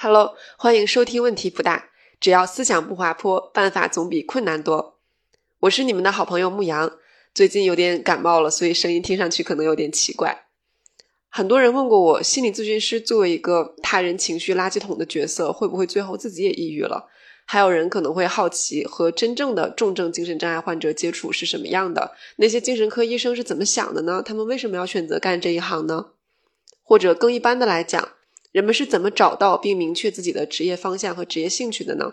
[0.00, 1.20] Hello，欢迎收听。
[1.20, 1.88] 问题不大，
[2.20, 4.96] 只要思想不滑坡，办法总比困难多。
[5.58, 6.92] 我是你们的好朋友牧羊，
[7.34, 10.44] 最近有点感冒了，所以声音听上去可能有点奇怪。
[11.28, 17.08] 很多人问过我，心理咨询师作为一个他人情绪垃圾桶的角色，会不会最后自己也抑郁了？
[17.44, 22.12] 还有人可能会好奇，和真正的重症精神障碍患者接触是什么样的？
[22.36, 24.22] 那些精神科医生是怎么想的呢？
[24.24, 26.10] 他们为什么要选择干这一行呢？
[26.84, 28.10] 或者更一般的来讲？
[28.58, 32.12] 人们是怎么找到并明确自己的职业方向和职业兴趣的呢？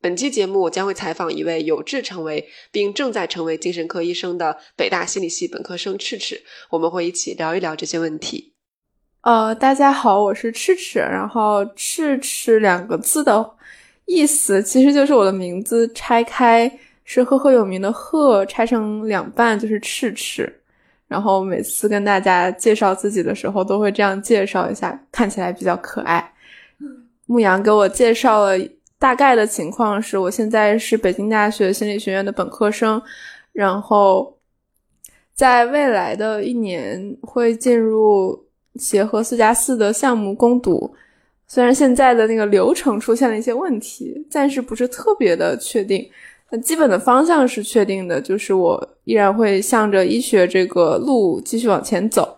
[0.00, 8.54] 本期节目我将会采访一位有志成为并正在成为精神科医生的北大心理系本科生赤赤，我们会一起聊一聊这些问题。
[9.20, 13.50] 呃，大家好，我是赤赤，然后赤赤两个字的
[14.06, 20.59] 意思其实就是我的名字拆开是赫赫有名的赫，拆成两半就是赤赤。
[21.10, 26.32] 然后每次跟大家介绍自己的时候，都会这样介绍一下，看起来比较可爱。
[27.26, 28.52] 牧羊给我介绍了
[28.96, 33.02] 大概的情况，是我现在是北京大学心理学院的本科生，
[33.50, 34.38] 然后
[35.34, 38.46] 在未来的一年会进入
[38.76, 40.94] 协和四加四的项目攻读。
[41.48, 46.08] 虽然现在的那个流程出现了一些问题，暂时不是特别的确定。
[46.52, 52.36] 那基本的方向是确定的，就是我依然会向着医学这个路继续往前走。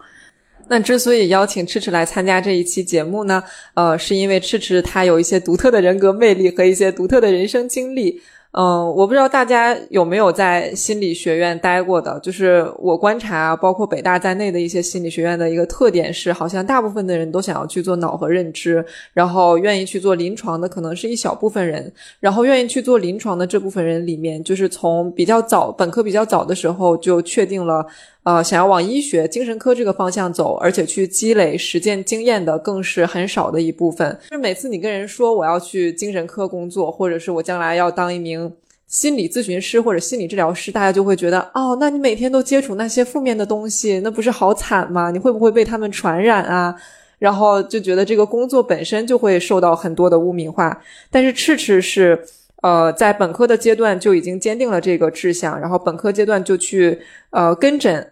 [0.68, 3.42] 那之所以邀请赤赤来参加这一期节目呢，
[3.74, 8.22] 呃，是因为赤赤他有一些独特的人格魅力和一些独特的人生经历。
[8.52, 27.86] 嗯，我不知道大家有没有在心理学院待过的，就是我观察，包括北大在内的一些心理学院的一个特点是，好像大部分的人都想要去做脑和认知，然后愿意去做临床的可能是一小部分人，然后愿意去做临床的这部分人里面，就是从比较早本科比较早的时候就确定了。
[28.24, 34.16] 呃，想要往医学、精神科这个方向走，而且去积累实践经验的，更是很少的一部分。
[34.30, 38.52] 就是每次你跟人说我要去精神科工作，或者是我将来要当一名
[38.86, 45.10] 心理咨询师或者心理治疗师，大家就会觉得，哦，那你每天都接触那些负面的东西，那不是好惨吗？
[45.10, 46.76] 你会不会被他们传染啊？
[47.18, 50.80] 然后就觉得这个工作本身就会受到很多的污名化。
[51.10, 52.20] 但是赤赤是，
[52.62, 56.98] 呃，在本科的阶段就已经坚定了这个志向，然后本科阶段就去
[57.30, 58.10] 呃跟诊。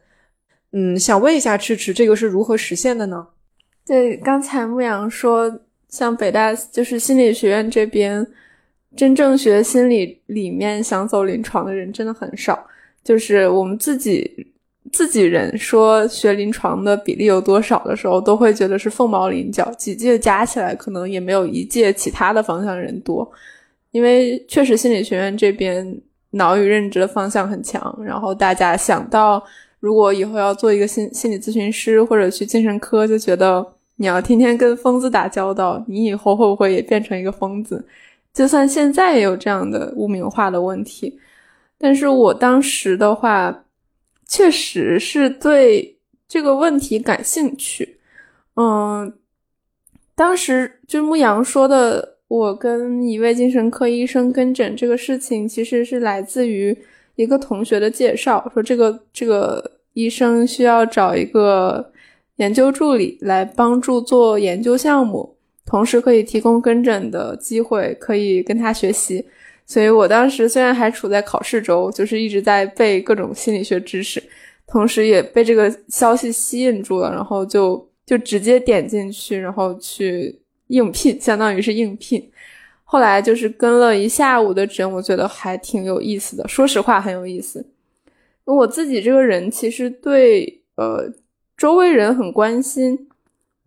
[0.72, 3.26] 嗯，想问一下赤赤，这个是如何实现的呢？
[3.84, 8.24] 对，刚才牧羊说，像北大就是心理学院这边，
[8.96, 12.64] 真正学心理里面想走临床的人真的很少。
[13.02, 14.46] 就是我们自己
[14.92, 23.28] 自己人说学临床的比例有多少的时候，都会觉得是凤毛麟角，几届加起来可能也没有一届其他的方向人多。
[23.90, 29.42] 因为确实心理学院这边脑与认知的方向很强，然后大家想到。
[29.80, 37.82] 如果以后要做一个心心理咨询师或者去精神科，就觉得你要天天跟疯子打交道，你以后会不会也变成一个疯子？
[38.34, 41.18] 就算现在也有这样的污名化的问题，
[41.78, 43.64] 但是我当时的话，
[44.28, 45.96] 确实是对
[46.28, 48.00] 这个问题感兴趣。
[48.56, 49.10] 嗯，
[50.14, 56.78] 当时就牧羊说的，我跟一位精神科医生跟诊这个事情，其实是来自于。
[57.16, 61.92] 一个同学的介绍说，这个这个医生需要找一个
[62.36, 65.36] 研究助理来帮助做研究项目，
[65.66, 69.22] 同时可以提供跟诊的机会，可以跟他学习。
[69.66, 74.22] 所以我当时虽然还处在考试周，就是一直在背各种心理学知识，
[74.66, 80.39] 同时也被这个消息吸引住了，然后就就直接点进去，然后去
[80.70, 82.30] 应聘，相当于是应聘。
[82.84, 86.48] 后来就是跟了一下午的诊，我觉得还挺有意思的。
[86.48, 87.64] 说实话，很有意思。
[88.44, 91.12] 我自己这个人其实对呃
[91.56, 93.08] 周围人很关心。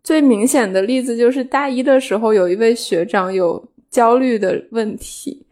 [0.04, 5.46] 最明显的例子就是大一的时候，有一位学长有焦虑的问题，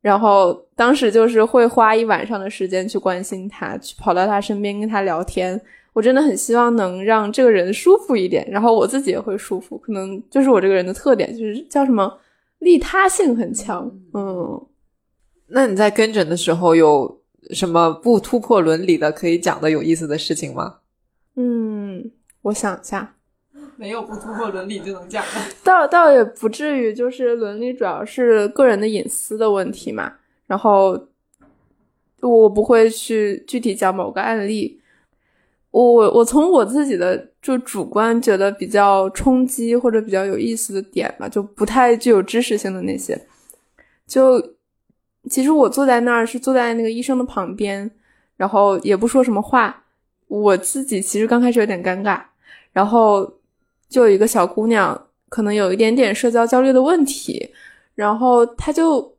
[0.00, 5.60] 然后当时就是会花一晚上的时间去关心他，去跑到他身边跟他聊天。
[5.94, 9.78] 我真的很希望能让这个人舒服一点，然后我自己也会舒服。
[9.78, 12.18] 可能就是我这个人的特点，就是叫什么？
[12.60, 14.66] 利他性很强，嗯，
[15.48, 17.20] 那你在跟诊的时候有
[17.50, 20.76] 什么不突破伦理的可以讲的有意思的事情吗？
[21.36, 23.16] 嗯，我想一下，
[23.76, 30.14] 没有不突破伦理就能讲的，倒倒也不至于，就是伦理主要是个人的隐私的问题嘛，
[30.46, 30.98] 然后
[32.22, 34.80] 我不会去具体讲某个案例。
[35.82, 43.20] 我我从我自己的就主观觉得比较冲击或者比较有意思的点吧，就不太具有知识性的那些。
[44.06, 44.40] 就
[45.28, 47.90] 其实我坐在那儿是坐在那个医生的旁边，
[48.36, 49.82] 然后也不说什么话。
[50.28, 52.20] 我自己其实刚开始有点尴尬，
[52.72, 53.28] 然后
[53.88, 57.50] 就有一个小姑娘可能有一点点社交焦虑的问题，
[57.96, 59.13] 然后她就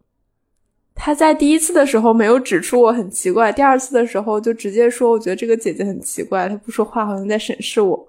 [0.97, 8.07] 他在第一次的时候没有指出我很奇怪，第二次的时候就直接说我觉得这个姐姐很奇怪，她不说话好像在审视我，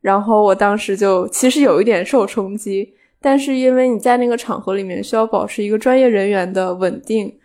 [0.00, 7.36] 然后我当时就其实有一点受冲击，但是因为你在那个场合里面需要保持一个专业人员的稳定，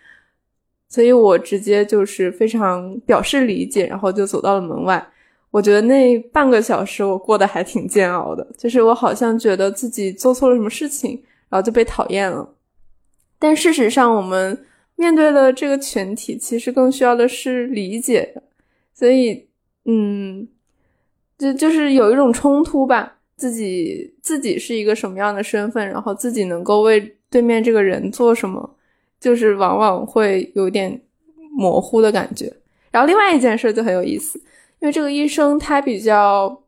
[0.88, 5.06] 所以我直接就是非常表示理解，然后就走到了门外。
[5.50, 12.48] 我觉得那半个小时我过得还挺煎熬的，就是我好像觉得自己做错了什么事情，然后就被讨厌了。
[13.40, 14.66] 但事实上，我们
[14.98, 18.34] 面对的这个群体，其实更需要的是理解。
[18.94, 19.48] 所以，
[19.86, 20.46] 嗯，
[21.38, 28.76] 就就是有一种冲突吧，自己自己是一个什么样的身份，然后自己能够为对面这个人做什么，
[29.20, 31.00] 就是往往会有点
[31.52, 32.52] 模糊的感觉。
[32.92, 34.42] 然后另外一件事就很有意思。
[34.80, 36.64] 因为这个医生他比较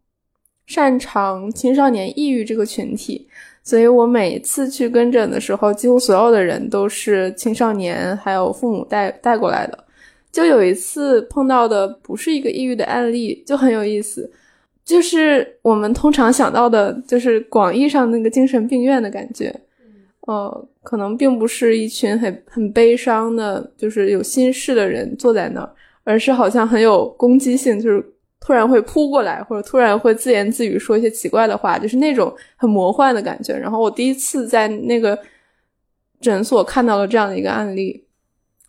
[0.66, 3.28] 擅长青少年抑郁这个群体，
[3.70, 9.78] 所以我每次去跟诊的时候，几乎所有的人都是青少年，还有父母带带过来的。
[10.32, 14.28] 就有一次碰到的不是一个抑郁的案例，就很有意思。
[14.84, 19.54] 就是我们通常想到的，就是广义上那个精神病院的感觉，
[20.22, 25.70] 呃，可能并不是一群很很悲伤的，就是有心事的人坐在那儿。
[26.04, 28.04] 而是好像很有攻击性，就是
[28.40, 33.54] 突然会扑过来，或者突然会自言自语说一些奇怪的话，就是那种很魔幻的感觉。
[33.54, 35.18] 然后我第一次在那个
[36.22, 38.06] 诊所看到了这样的一个案例，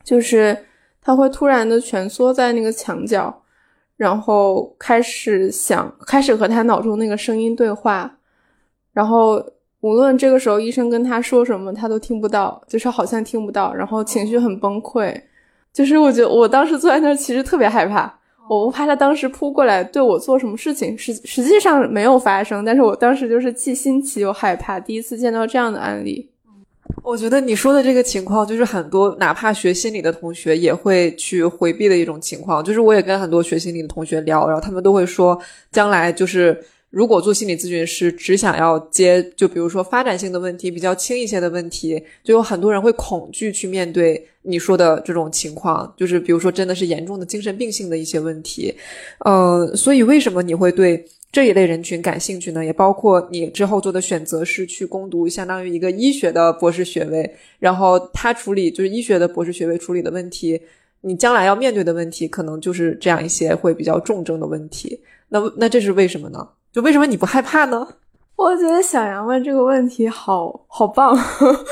[0.05, 0.57] 就是
[1.01, 3.43] 他会突然的蜷缩在那个墙角，
[3.97, 8.19] 然后开始想，开始和他脑中那个声音对话，
[8.93, 9.43] 然后
[9.81, 15.19] 无论这个时候医生跟他说什么，他都听不到，就是好像听不到，然后情绪很崩溃。
[15.73, 18.20] 就是我觉得我当时坐在那儿，其实特别害怕，
[18.51, 26.29] 我不怕他当时扑过来对我做什么事情，实实际上没有发生，但是我当时就是既新奇又害怕，第一次见到这样的案例。
[27.05, 32.63] 我觉得你说的这个情况，就是很多哪怕学心理的同学也会去回避的一种情况。
[32.65, 36.61] 就是我也跟很多学心理的同学聊，然后他们都会说，将来就是。
[36.91, 48.75] 如果做心理咨询师只想要接，就比如说发展性的问题，比较轻一些的问题，就有很多人会恐惧去面对你说的这种情况，就是比如说真的是严重的精神病性的一些问题。
[49.25, 52.65] 呃，所以为什么你会对这一类人群感兴趣呢？
[52.65, 60.61] 也包括你之后做的选择是去攻读相当于一个医学的博士学位，然后他处理就是医学的博士学位处理的问题，
[61.03, 64.99] 你将来要面对的问题可能就是这样一些会比较重症的问题。
[65.29, 66.49] 那那这是为什么呢？
[66.73, 67.87] 就为什么你不害怕呢？
[68.37, 71.15] 我觉得小杨问这个问题好好棒。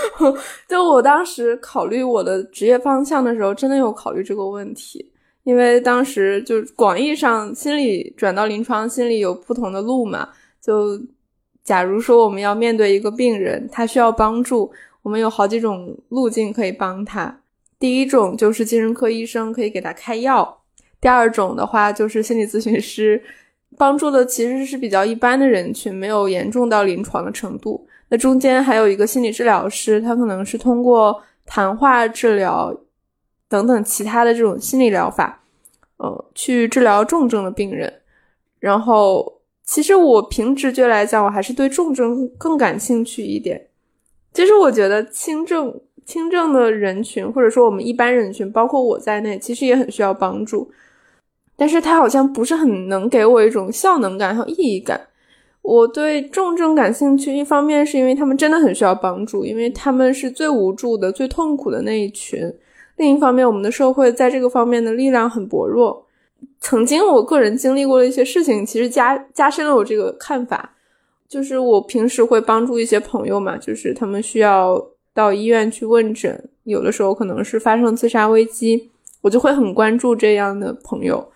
[0.69, 5.11] 就我当时考虑我的职业方向的时候，真的有考虑这个问题，
[5.45, 10.29] 因为当时就广义上心理转到临床心理有不同的路嘛。
[10.61, 11.01] 就
[11.65, 14.71] 假如说我们要面对一个病人，他需要帮助，
[15.03, 17.41] 我们有好几种路径可以帮他。
[17.79, 20.61] 第一种就是精神科医生可以给他开药，
[21.01, 23.23] 第二种的话就是心理咨询师。
[23.77, 27.87] 帮助的其实是比较一般的人群，没有严重到临床的程度。
[28.09, 32.75] 那中间还有一个心理治疗师，他可能是通过谈话治疗
[33.49, 35.43] 等等其他的这种心理疗法，
[35.99, 37.93] 呃，去治疗重症的病人。
[38.59, 43.69] 然后，其实我凭直觉来讲，我还是对重症更感兴趣一点。
[44.33, 50.71] 其实我觉得轻症轻症的人群，或者说我们一般人群，包括我在内，其实也很需要帮助。
[51.59, 55.09] 但是它好像不是很能给我一种效能感和意义感。
[55.63, 62.49] 我对重症感兴趣，一方面是因为他们真的很需要帮助，因为他们是最无助的、最痛苦的那一群；
[62.97, 66.07] 另一方面，我们的社会在这个方面的力量很薄弱。
[66.61, 70.77] 曾经我个人经历过的一些事情，其实加加深了我这个看法。
[71.29, 78.89] 就是我平时会帮助一些朋友嘛，就是他们需要到医院去问诊，有的时候可能是发生自杀危机，
[79.21, 81.29] 我就会很关注这样的朋友。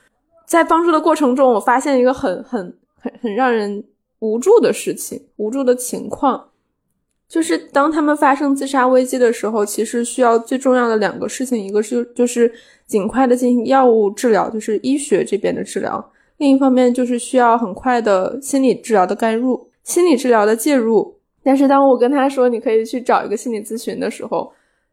[0.52, 3.82] 在帮助的过程中，我发现一个很很很很让人
[4.18, 6.50] 无助的事情，无助的情况，
[7.26, 12.52] 就是当他们发生自杀危机的时候，其实需要最重要的两个事情，一个是就是
[12.86, 15.98] 尽快的进行药物治疗，就是医学这边的治疗；
[16.36, 21.16] 另一方面就是需要很快的心理治疗的干入，心理治疗的介入。
[21.42, 24.52] 但是当我跟他说你可以去找一个心理咨询的时候，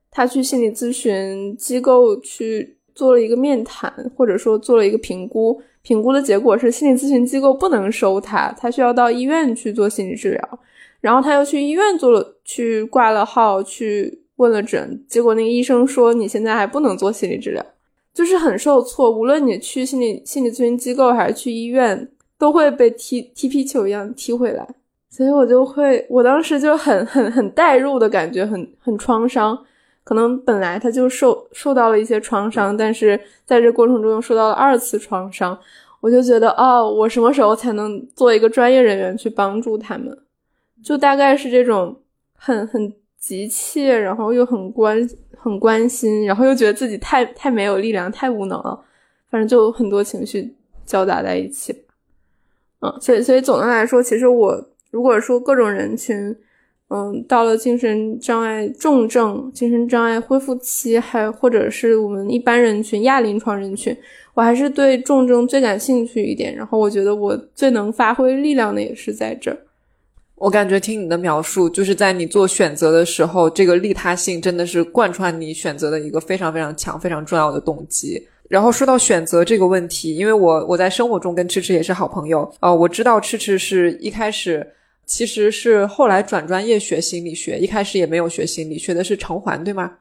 [0.10, 2.79] 他去心理咨询机构去。
[3.00, 10.60] 做了一个面谈，或者说做了一个评估，评估的结果是心理咨询机构不能收他，他需要到医院去做心理治疗。
[11.00, 17.66] 然后他又去医院做了，去挂了号，去问了诊，结果那个医生说你现在还不能做心理治疗，
[18.14, 19.10] 就是很受挫。
[19.10, 24.68] 无论你去心理心理咨询机构还是去医院，都会被踢踢皮球一样踢回来。
[25.10, 29.58] 所以我就会，我当时就很很很代入的感觉，很很创伤。
[30.10, 35.56] 可能本来他就受受到了一些创伤，但是在这过程中又受到了二次创伤。
[36.02, 40.18] 我就觉得，哦，我什么时候才能做一个专业人员去帮助他们？
[40.84, 41.96] 就大概是这种
[42.36, 48.84] 很很急切，然后又很关很关心，然后又觉得自己太太没有力量，太无能了。
[49.30, 50.56] 反正就很多情绪
[50.88, 51.84] 交杂在一起。
[52.80, 56.36] 嗯，所以所以总的来说，其实我如果说各种人群，
[56.90, 63.96] 嗯，到了精神障碍重症、精神障碍恢复期，还或者是我们一般人群、亚临床人群。
[64.34, 69.58] 我还是对重症最感兴趣一点，然后我觉得我最能发挥力量的也是在这儿。
[70.36, 78.26] 我感觉听你的描述，就是在你做选择的时候，这个利他性真的是贯穿你选择的一个非常非常强、非常重要的动机。
[78.48, 84.66] 然后说到选择这个问题，因为我我在生活中跟迟迟也是好朋友，呃，我知道迟迟是一开始
[85.10, 89.92] 其实是后来转专业学心理学，一开始也没有学心理，学的是成环，对吗？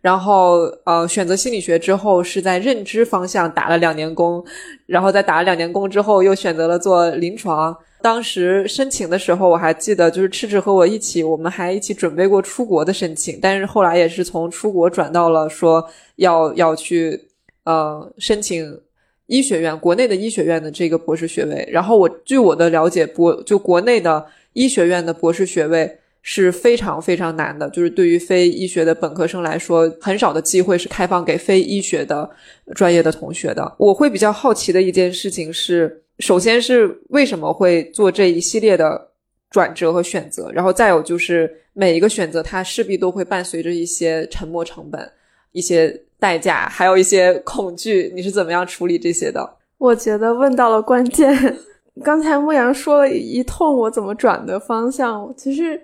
[0.00, 4.44] 然后，呃，选择心理学之后，是在认知方向打了两年工，
[4.86, 7.76] 然后在打了两年工之后，又选择了做临床。
[8.00, 13.38] 当时申请的时候，我还记得，就是赤赤和我一起，我们还一起准备过出国的申请。
[13.40, 17.28] 但是后来也是从出国转到了说要要去，
[17.64, 18.80] 呃，申请
[19.26, 21.68] 医学院国内的医学院的这个博士学位。
[21.72, 25.98] 然后我据我的了解，博就国内的医学院的博士学位。
[26.20, 32.28] 是非常非常难的，就是对于非医学的本科生来说，很少的机会是开放给非医学的
[32.74, 33.76] 专业的同学的。
[33.78, 39.08] 我会比较好奇的一件事情是，首先是为什么会做这一系列的
[39.48, 45.10] 转折和选择，然后再有就是每一个选择它势必都会伴随着一些沉没成本、
[45.52, 48.12] 一些代价，还有一些恐惧。
[48.14, 49.56] 你是怎么样处理这些的？
[49.78, 51.56] 我觉得问到了关键。
[52.02, 55.80] 刚才牧羊说了一通我怎么转的方向，其实。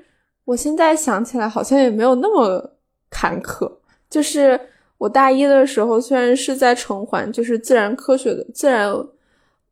[0.47, 2.73] 我现在想起来，好像也没有那么
[3.09, 3.67] 坎坷。
[4.11, 4.61] 就是
[4.99, 8.91] 我大一的时候，虽然是在城环，就是自然科学的自然，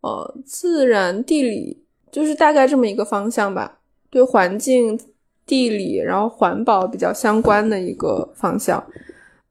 [0.00, 4.98] 呃，自然地理，就是大概这么一个方向吧，对环境、
[5.44, 8.82] 地理，然后环保比较相关的一个方向。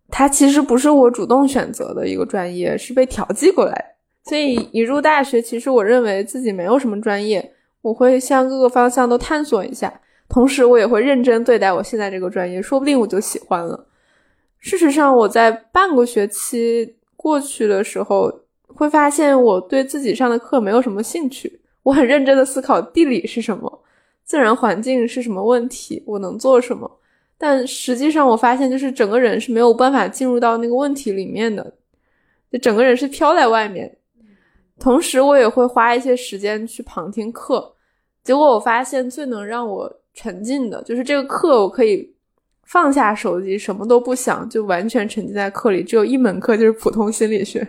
[0.10, 3.91] 它其实不是我主动选择的一个专业，是被调剂过来。
[4.24, 10.02] 所以一入大学，其实我认为自己没有什么专业，我会向各个方向都探索一下。
[10.30, 13.88] 同时，我也会认真对待我现在这个专业，说不定我就喜欢了。
[14.60, 18.32] 事实上，我在半个学期过去的时候，
[18.68, 21.60] 会发现我对自己上的课没有什么兴趣。
[21.84, 23.84] 我很认真的思考地理是什么，
[24.24, 27.00] 自然环境是什么问题，我能做什么。
[27.38, 31.74] 但实际上，我发现就是整个人是没有办法进入到那个问题里面的，
[32.52, 33.98] 就整个人是飘在外面。
[34.82, 37.74] 同时，我也会花一些时间去旁听课，
[38.24, 39.98] 结果我发现最能让我。
[40.14, 42.14] 沉浸的，就是这个课，我可以
[42.66, 45.82] 放下手机，什么都不想，就完全沉浸在课里。
[45.82, 47.66] 只有一门课就是普通心理学，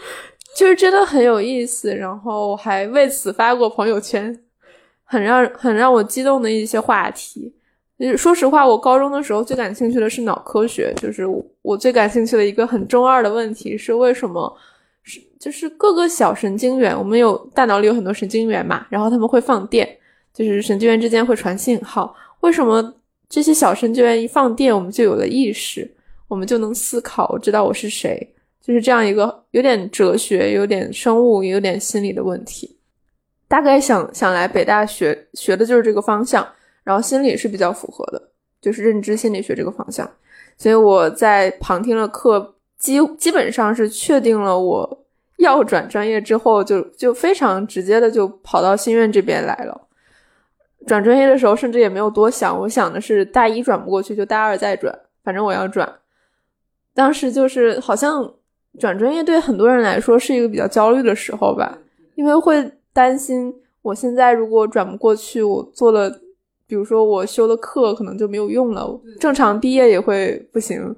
[0.56, 1.94] 就是真的很有意思。
[1.94, 4.34] 然后还为此发过朋友圈，
[5.04, 7.54] 很让很让我激动的一些话题。
[8.16, 11.26] 说实话，我高中的时候最感兴趣的是脑科学，就是
[11.60, 14.50] 我最感兴趣的一个很中二的问题是为什么
[15.02, 19.98] 是就是各个小神经元，我们有大脑里有很多神经元嘛，然后他们会放电。
[20.34, 22.94] 就是神经元之间会传信号，为什么
[23.28, 25.86] 这些小神经元一放电，我们就有了意识，
[26.26, 32.78] 我们就能思考，知道我是谁，就是这样一个有点哲学、有点生物、有点心理的问题。
[33.46, 36.48] 大概想想来，北大学学的就是这个方向，
[36.82, 40.10] 然后心理是比较符合的，就是认知心理学这个方向。
[40.56, 45.04] 所以我在旁听了课，基基本上是确定了我
[45.38, 49.88] 要转专业之后，就就非常直接的就跑到心院这边来了。
[50.84, 55.90] 转专业的时候，甚至也没有多想，我想的是大一转不过去，就大二再转，反正我要转。
[56.92, 58.34] 当时就是好像
[58.80, 61.78] 转专业对很多人来说是一个比较焦虑的时候吧，
[62.16, 66.10] 因为会担心我现在如果转不过去，我做了，
[66.66, 70.96] 比如说我修的课可能就没有用了，正常毕业也会不行。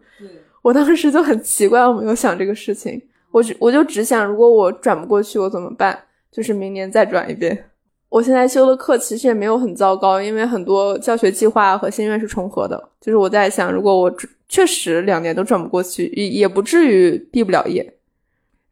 [0.64, 2.98] 我当时就很奇怪，我没有想这个事情，
[3.30, 5.96] 我只我就只想，如果我转不过去，我怎么办？
[6.32, 7.66] 就是明年再转一遍。
[8.08, 12.82] 我现在修的课其实也没有很糟糕，因为很多教学计划和心愿是重合的。
[12.98, 14.10] 就是我在想，如果我
[14.48, 17.94] 确实两年都转不过去，也也不至于毕不了业。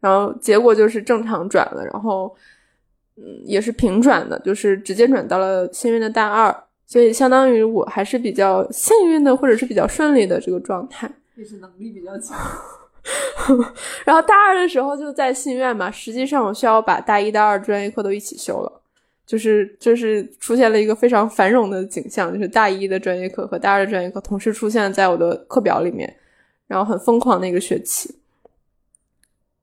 [0.01, 2.35] 然后结果就是正常转了，然后
[3.17, 6.57] 嗯也是平转的，就是直接转到了心愿的大二，
[6.87, 11.11] 所以相当于我还是比较幸运的，或者是比较顺利的这个状态。
[11.43, 12.39] 就是能力比较强。
[14.07, 18.81] 然后大二的时候就在心愿嘛，实际上我需要把大一、大二专业课都一起修了。
[19.27, 26.17] 就是就是出现了一个非常繁荣的景象，就是大一的专业课和大二的专业课同时出现在我的课表里面，
[26.69, 28.15] 然后很疯狂的一个学期，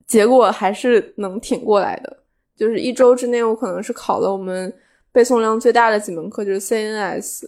[0.08, 2.18] 结果还是能挺过来的。
[2.58, 4.74] 就是一周之内，我可能是考了我们
[5.12, 7.46] 背诵量最大的几门课，就是 CNS，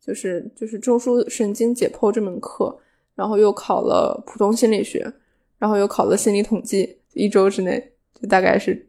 [0.00, 2.76] 就是就是中枢神经解剖这门课，
[3.18, 5.12] 然后又考了普通心理学，
[5.58, 8.86] 然后又考了心理统计，一周之内就大概是。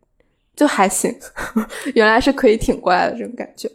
[0.55, 1.09] 就还行，
[1.95, 3.71] 原来是可以挺过来的这种感觉。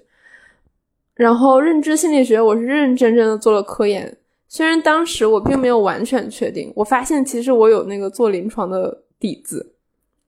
[1.15, 4.15] 然后认知心理学，我是认认真真的做了科研，
[4.49, 9.75] 虽然当时我并没有完全确定，我发现其实我有那个做临床的底子，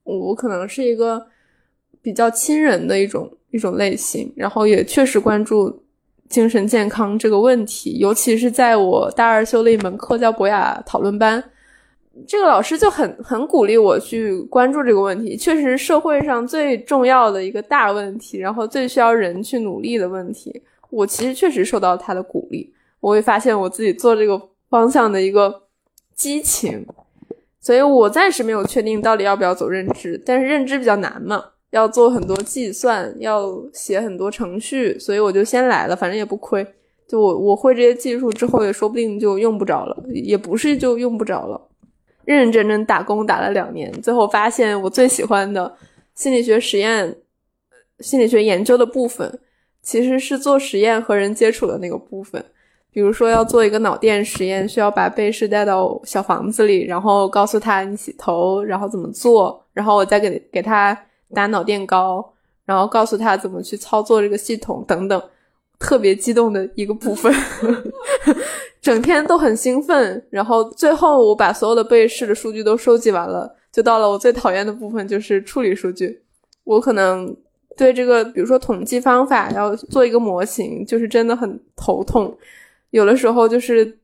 [0.03, 1.27] 我可能是一个
[2.01, 5.83] 比较亲人的一种一种类型，然后也确实关注
[6.29, 11.43] 精神健康这个问题，尤其是在我大二修了一门课叫博雅讨论班。
[12.27, 20.63] 这个老师就很很鼓励我去关注这个问题，确实社会上最重要的一个大问题，然后最需要人去努力的问题。
[20.89, 25.63] 我其实确实受到他的鼓励，我会发现我自己做这个方向的一个
[26.15, 26.85] 激情，
[27.59, 31.43] 所以我暂时没有确定到底要不要走认知，但是认知比较难嘛，
[31.77, 36.65] 要做很多计算，要写很多程序，所以我就先来了，反正也不亏。
[37.07, 41.61] 就我我会这些技术之后，也说不定就用不着了，也不是就用不着了。
[42.25, 45.73] 认认真真打工打了两年，最后发现我最喜欢的
[46.15, 47.15] 心理学实验、
[47.99, 49.39] 心理学研究的部分，
[49.81, 52.43] 其实是做实验和人接触的那个部分。
[52.91, 60.97] 比如说，要做一个脑电实验，需要把被试带到小房子里，然后告诉他你洗头，然后怎么做，然后我再给给他
[61.33, 62.33] 打脑电高，
[62.65, 65.21] 然后告诉他怎么去操作这个系统等等。
[65.79, 67.31] 特别激动的一个部分，
[68.81, 70.25] 整天都很兴奋。
[70.31, 76.23] 然后最后我把所有的被试的数据都收集完了，就到了我最讨厌的部分，就是处理数据。
[76.63, 77.31] 我可能
[77.77, 82.35] 对这个，比如说统计方法要做一个模型，就是真的很头痛。
[82.89, 83.99] 有的时候就是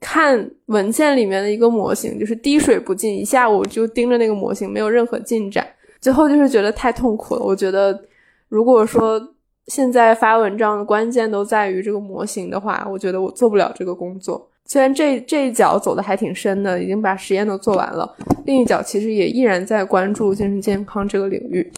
[0.00, 5.64] 看文件里面的一个模型，就是滴水不进，一下午就盯着那个模型，没有任何进展。
[6.06, 7.42] 最后就是觉得太痛苦了。
[7.42, 8.00] 我觉得
[8.48, 9.20] 如果说。
[9.68, 14.48] 现在发文章的关键都在于这个模型的话，我觉得我做不了这个工作。
[14.64, 18.08] 虽然这这一脚走的还挺深的，已经把实验都做完了，
[18.44, 21.68] 另一脚其实也依然在关注精神健康这个领域。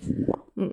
[0.57, 0.71] 嗯，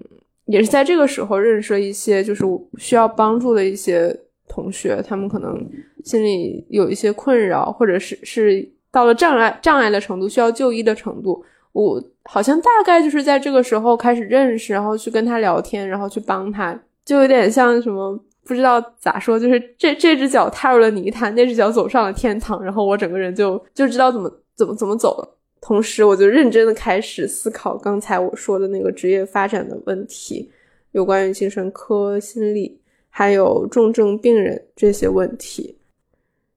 [0.47, 2.43] 也是在这个时候认识了一些就是
[2.77, 4.13] 需要帮助的一些
[4.49, 5.57] 同学，他们可能
[6.03, 11.41] 心里有一些困扰，或者是是到了障碍障碍的程度，需要就医的程度。
[11.75, 16.79] 我好像大概就是在这个时候开始认识，然后去跟他聊天，然后去帮他。
[17.03, 25.37] 就有点像什么，不知道咋说，就是这这只脚踏入了泥潭，那只脚走上了天堂，然后我整个人就就知道怎么怎么怎么走了。
[25.59, 30.49] 同时，我就认真的开始思考刚才我说的那个职业发展的问题，
[30.93, 35.77] 有关于精神科、心理，还有重症病人这些问题。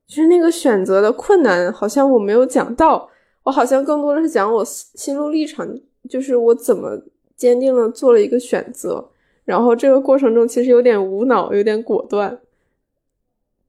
[0.06, 3.10] 其实那个选择的困难，好像我没有讲到，
[3.48, 7.00] 我好像更多的是讲我心路历程，就是我怎么
[7.34, 9.08] 坚定了做了一个选择。
[9.46, 12.38] 然后这个过程中其实有点无脑，有点果断，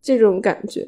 [0.01, 0.85] 这种感觉。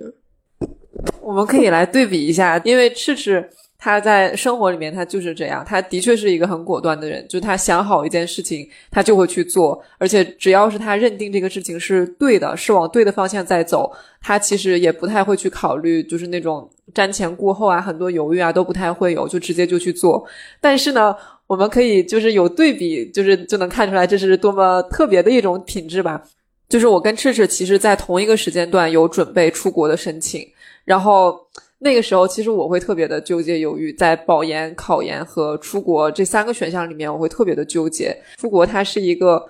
[1.22, 3.50] 我们可以来对比一下，因为赤赤
[3.82, 13.92] 他在生活里面他就是这样，他的确是一个很果断的人，就是他想好一件事情，他就会去做，而且只要是他认定这个事情是对的，是往对的方向在走，
[14.22, 20.26] 他其实也不太会去考虑，就是那种瞻前顾后啊，很多犹豫啊都不太会有，就直接就去做。
[20.62, 21.16] 但是呢。
[21.52, 26.24] 我们可以就是有对比，就是就能看出来这是多么特别的一种品质吧。
[26.70, 30.48] 就是我跟赤赤其实，在同一个时间段有准备出国的申请，
[30.86, 31.38] 然后
[31.84, 38.16] 那个时候其实我会特别的纠结犹豫，在保研、考研和出国这三个选项里面，我会特别的纠结。
[38.38, 39.44] 出国它是一个，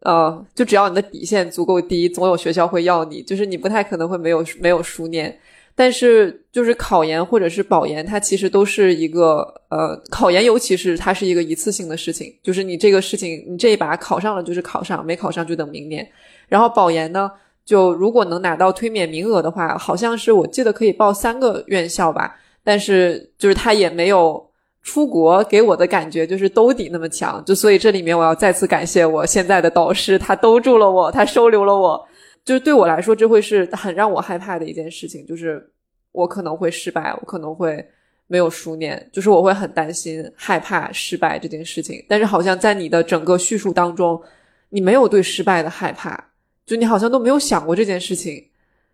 [0.00, 5.38] 呃，就只要你的底线足够低，总有学校会要你，就是你不太可能会没有没有书念。
[5.76, 16.08] 但是，就是考研或者是保研，它其实都是一个呃，考研尤其是它是一个一次性的事情，就是你这个事情，你这一把考上了就是考上，没考上就等明年。
[16.48, 17.28] 然后保研呢，
[17.64, 22.36] 就如果能拿到推免名额的话，好像是我记得可以报三个院校吧。
[22.62, 24.50] 但是就是他也没有
[24.82, 32.08] 出国给我的感觉就是兜底那么强，就所以这里面我要再次感谢我现在的导师，他兜住了我，他收留了我。
[32.44, 35.66] 就是对我来说，这会是很让我害怕的一件事情，就是
[36.12, 37.82] 我可能会失败，我可能会
[38.26, 42.04] 没有书念，就是我会很担心、害怕失败这件事情。
[42.06, 44.20] 但是好像在你的整个叙述当中，
[44.68, 46.22] 你没有对失败的害怕，
[46.66, 48.44] 就你好像都没有想过这件事情。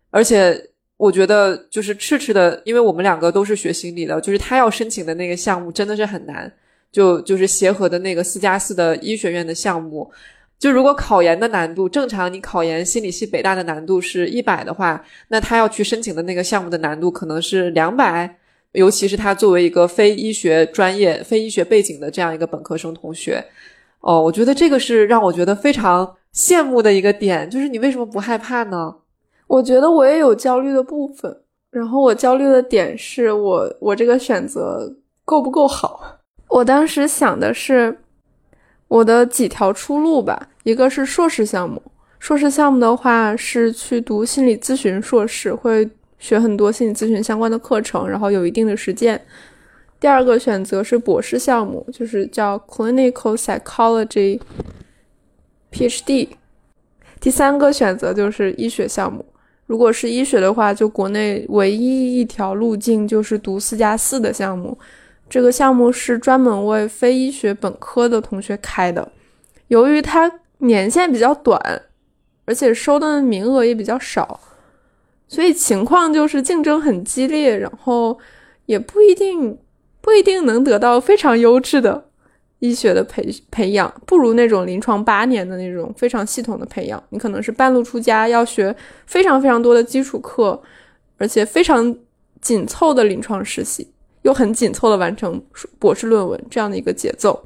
[0.09, 6.51] 而且我觉得，就是赤赤的，因为我们两个都是学心理的，就是他要申请的那个项目真的是很难，
[6.91, 10.11] 就就是协和的那个四加四的医学院的项目。
[10.59, 18.37] 就如果考研的难度正常，你考研心理系北大的难度是一百的话，那他要去申请的那个项目的难度可能是两百。
[18.73, 23.43] 尤其是他作为一个非医学专业、非医学背景的这样一个本科生同学，
[23.99, 28.95] 哦，我觉得这个是让我觉得非常羡慕的一个点，就是你为什么不害怕呢？
[29.47, 36.19] 我觉得我也有焦虑的部分，然后我焦虑的点是我我这个选择够不够好？
[36.47, 37.97] 我当时想的是
[38.87, 41.81] 我的几条出路吧，一个是硕士项目，
[42.19, 45.89] 硕士项目的话是去读心理咨询硕士，会。
[46.21, 49.19] 学很多心理咨询相关的课程，然后有一定的实践。
[49.99, 54.39] 第二个选择是博士项目，就是叫 Clinical Psychology
[55.71, 56.27] PhD。
[57.19, 59.25] 第三个选择就是医学项目。
[59.67, 64.77] 如果是医学的话，就国内唯一一条路径就是读四加四的项目。
[65.29, 69.09] 这个项目是专门为非医学本科的同学开的。
[69.69, 71.83] 由于它年限比较短，
[72.43, 74.39] 而且收的名额也比较少。
[75.29, 78.19] 所以情况就是竞争很激烈，然后
[78.65, 79.57] 也不一定
[80.01, 82.09] 不一定能得到非常优质的
[82.61, 87.03] 医学的培培养，不如那种临床八年的那种非常系统的培养。
[87.09, 88.73] 你可能是半路出家，要学
[89.07, 90.61] 非常非常多的基础课，
[91.17, 91.95] 而且非常
[92.39, 95.43] 紧凑的临床实习，又很紧凑的完成
[95.79, 97.43] 博士论文这样的一个节奏。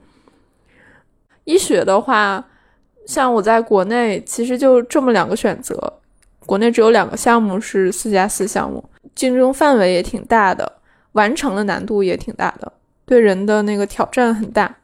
[1.46, 2.46] 医学的话，
[3.06, 5.94] 像我在国内其实就这么两个选择。
[6.46, 8.84] 国内只有两个项目是四加四项目，
[9.16, 10.70] 竞争范围也挺大的，
[11.14, 12.72] 完成的难度也挺大的，
[13.06, 14.76] 对人的那个挑战很大。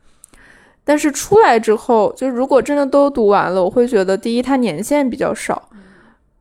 [0.91, 5.69] 但是出来之后，就如果真的都读完了，我会觉得第一它年限比较少，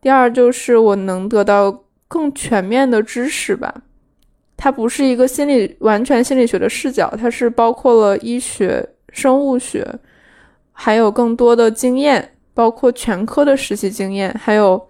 [0.00, 3.72] 第二就是我能得到更全面的知识吧。
[4.56, 9.86] 它不是一个心理完全心理学的视角，它是包括了医学、生物学，
[10.72, 14.84] 还有更多的经验，包括全科的实习经验，还有。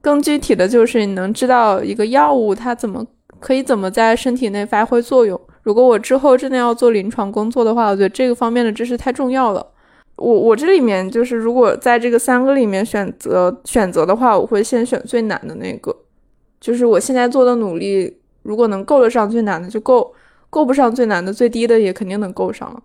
[0.00, 3.06] 更具体的就是你能知道一个药物它怎么
[3.38, 5.38] 可以怎么在身体内发挥作用。
[5.62, 9.66] 如果我之后真的要做临床工作的话，我觉得这个方面的知识太重要了。
[10.16, 15.94] 我我这里面就是如果在这个三个里面选择选择的话，我会先选最难的那个。
[16.60, 20.12] 就是我现在做的努力，如果能够得上最难的就够，
[20.50, 22.82] 够不上最难的最低的也肯定能够上了。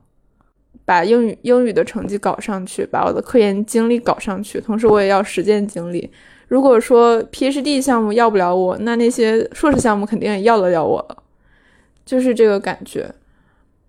[0.85, 6.09] 把英语英语的成绩搞上去，把我的科研经历搞上去，同时我也要实践经历。
[6.47, 11.17] 如果说 PhD 项目要不了我，那那些硕士项目肯定也要得了我了，
[12.05, 13.13] 就是这个感觉。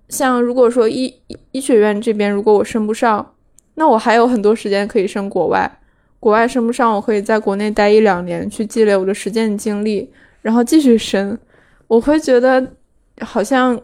[0.08, 1.12] 像如果说医
[1.52, 3.34] 医学院这边如果我升不上，
[3.74, 5.80] 那我还有很多时间可以升国外。
[6.18, 10.10] 国外升不上，我可以在国内待一两年去积累我的实践经历，
[10.42, 11.38] 然后继续升。
[11.86, 12.74] 我会觉得
[13.20, 13.80] 好像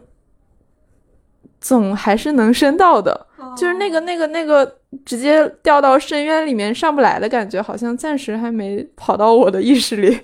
[1.61, 3.27] 总还是能升到的。
[3.57, 10.19] 就是那个、那个、那个，直接掉到深渊里面上不来的感觉，好像暂时还没跑到我的意识里。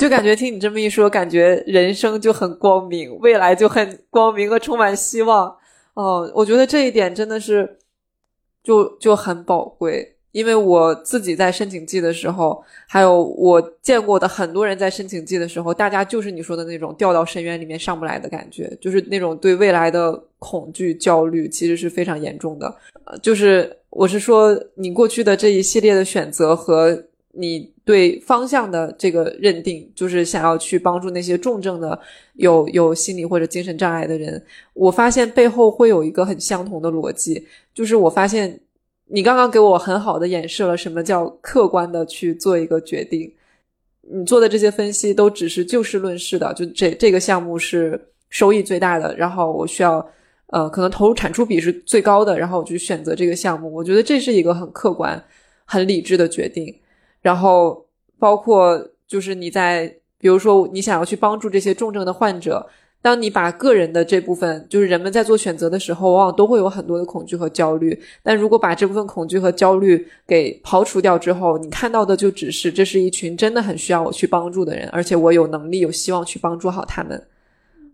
[0.00, 5.54] 就感觉听你这么一说，感觉人生就很光明，未来就很光明和充满希望。
[5.92, 7.76] 哦，我觉得这一点真的是
[8.64, 10.16] 就就很宝贵。
[10.32, 22.74] 因为我自己在申请季的时候，还有我见过的很多人在申请季的时候，大家就是你说的那种掉到深渊里面上不来的感觉，就是那种对未来的恐惧、焦虑，其实是非常严重的。
[23.04, 31.98] 呃，就是我是说，你过去的这一系列的选择和你对方向的这个认定，就是想要去帮助那些重症的
[32.34, 38.60] 有有心理或者精神障碍的人，我发现背后会有一个很相同的逻辑，就是我发现。
[39.12, 43.28] 你刚刚给我很好的演示了什么叫客观的去做一个决定，
[44.02, 49.94] 你做的这些分析都只是就事论事的，就这这个项目是收益最大的，然后我需要
[50.46, 55.20] 呃可能投入产出比是最高的，然后我就选择这个项目，我觉得这是一个很客观、
[55.64, 56.72] 很理智的决定。
[57.20, 57.86] 然后
[58.18, 62.68] 包括就是你在比如说你想要去帮助这些重症的患者。
[63.02, 67.98] 当你把个人的这部分，就是人们在做选择的时候，往往都会有很多的恐惧和焦虑。
[68.22, 77.26] 但如果把这部分恐惧和焦虑给刨除掉之后，你看到的就只是这是一群真的很需要我去帮助的人，而且我有能力、有希望去帮助好他们。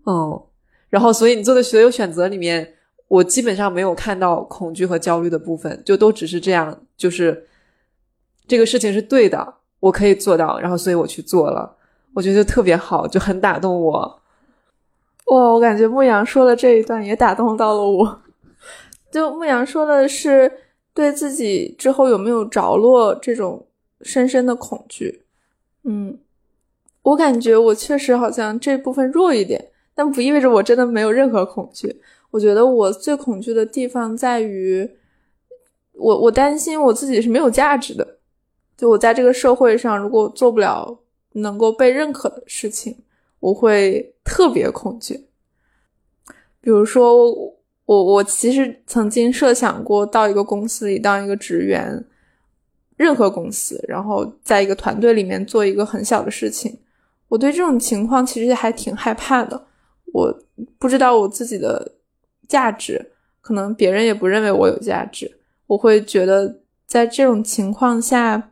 [0.06, 0.42] 嗯，
[0.90, 2.74] 然后所以你做的所有选择里面，
[3.06, 7.46] 我基本上没有看到恐惧和焦虑的部分，就都只是这样，就是
[8.46, 11.76] 这个事情是对的，我可以做到，然后所以我去做了，
[12.14, 14.22] 我觉得特别好，就很打动我。
[15.26, 18.22] 哇，我感觉牧羊说的这一段也打动到了我。
[19.10, 20.50] 就牧羊说的是
[20.94, 23.66] 对自己之后有没有着落这种
[24.02, 25.24] 深深的恐惧。
[25.84, 26.18] 嗯，
[27.02, 32.00] 我感觉我确实好像这部分弱一点，但不意味着我真的没有任何恐惧。
[32.32, 34.88] 我觉得我最恐惧的地方在于，
[35.92, 38.15] 我我担心我自己是没有价值的，
[38.76, 40.98] 就我在这个社会上，如果做不了
[41.32, 42.96] 能够被认可的事情，
[43.40, 45.26] 我会特别恐惧。
[46.60, 47.32] 比如说，
[47.84, 52.04] 我我其实曾经设想过到一个公司里当一个职员，
[52.96, 56.78] 任何公司，然后在一个团队里面做一个很小的事情。
[57.28, 59.66] 我对这种情况其实还挺害怕的，
[60.12, 60.38] 我
[60.78, 61.92] 不知道我自己的
[62.48, 65.38] 价值，可能别人也不认为我有价值。
[65.66, 68.50] 我会觉得在这种情况下，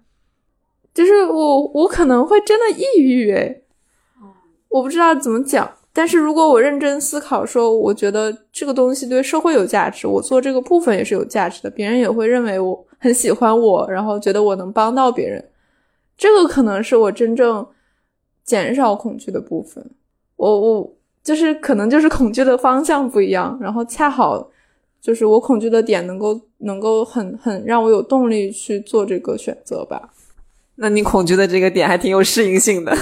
[0.94, 3.64] 就是我我可能会真的抑郁诶，
[4.68, 5.68] 我不知道怎么讲。
[5.92, 15.44] 但是如果我认真思考，说我觉得这个东西对社会有价值，我做这个部分也是有价值的，别人也会认为我很喜欢我，然后觉得我能帮到别人，
[16.16, 17.64] 这个可能是我真正
[18.44, 19.88] 减少恐惧的部分。
[20.36, 24.50] 我我就是可能就是恐惧的方向不一样，然后恰好
[25.00, 30.10] 就是我恐惧的点能够能够很很让我有动力去做这个选择吧。
[30.76, 32.96] 那你恐惧的这个点还挺有适应性的，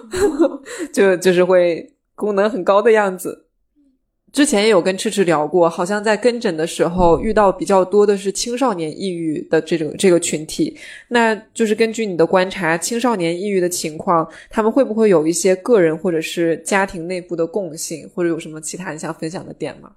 [0.92, 1.88] 就就是会。
[2.14, 3.46] 功能很高的样子，
[4.32, 10.76] 之前也有跟赤赤聊过，好像在跟诊的时候遇到比较多的是青少年抑郁的这种这个群体。
[11.08, 19.90] 那就是根据你的观察，青少年抑郁的情况，他们会不会有一些个人或者是家庭内部的共性，或者有什么其他你想分享的点吗？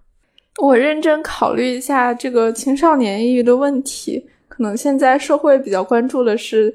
[0.57, 6.73] 我认真考虑一下这个青少年抑郁的问题，可能现在社会比较关注的是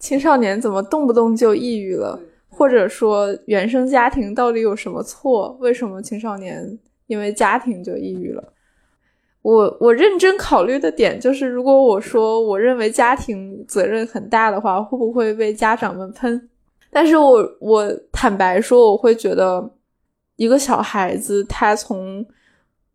[0.00, 2.18] 青少年怎么动不动就抑郁了。
[2.52, 5.56] 或者说原生家庭到底有什么错？
[5.60, 8.52] 为什么青少年因为家庭就抑郁了？
[9.40, 16.50] 我我认真考虑的点就是，如果我说我认为家庭责任很大的话，会不会被家长们喷？
[16.90, 19.70] 但是我我坦白说，我会觉得
[20.36, 22.22] 一个小孩子他从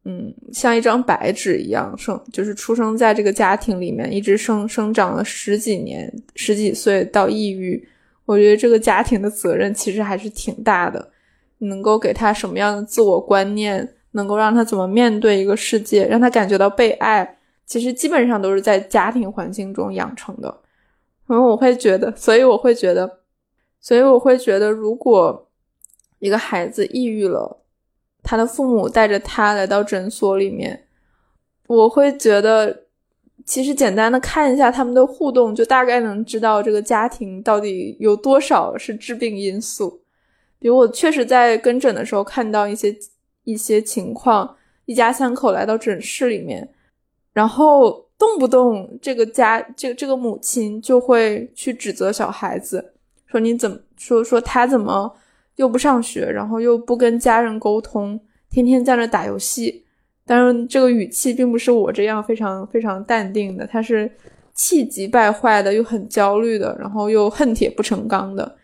[0.05, 7.87] 嗯像一张白纸一样生，就是出生在这个家庭里面，一直生生长了十几年，十几岁到抑郁。
[8.25, 11.11] 我觉得这个家庭的责任其实还是挺大的，
[11.59, 20.61] 能够给他什么样的自我观念，能够让他怎么面对一个世界，让他感觉到被爱，其实基本上都是在家庭环境中养成的。
[21.27, 23.19] 然后我会觉得，所以我会觉得，
[23.79, 25.47] 所以我会觉得，如果
[26.19, 27.64] 一个孩子抑郁了，
[28.25, 30.85] 他的父母带着他来到诊所里面，
[31.67, 32.81] 我会觉得。
[33.45, 40.01] 其实简单的看一下他们的互动，就大概能知道这个家庭到底有多少是致病因素。
[40.57, 42.95] 比如我确实在跟诊的时候看到一些
[43.43, 46.67] 一些情况，一家三口来到诊室里面，
[47.33, 52.93] 然后动不动这个家这个这个母亲就会去指责小孩子，
[53.27, 55.15] 说你怎么说说他怎么
[55.55, 59.83] 又不上学，然后又不跟家人沟通，天天在那打游戏。
[60.25, 64.11] 当然，这个语气并不是我这样非常非常淡定的，他是
[64.53, 68.55] 气急败坏的，又很焦虑的，然后又恨铁不成钢的。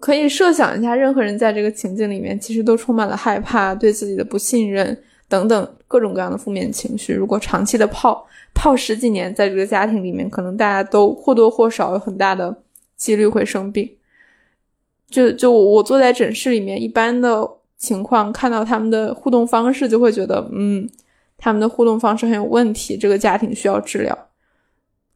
[0.00, 7.14] 可以设想一下，任何人在这个情境里面，其实都充满了害怕、对自己的不信任等等各种各样的负面情绪。
[7.14, 12.54] 如果长期的泡泡十几年，在这个家庭里面，可能大家都或多或少有很大的
[12.96, 13.88] 几率会生病。
[15.08, 17.56] 就就我坐在诊室里面，一般的。
[17.78, 20.84] 情况看到他们的互动方式，就会觉得，嗯，
[21.36, 24.18] 他们的互动方式很有问题，这个家庭需要治疗。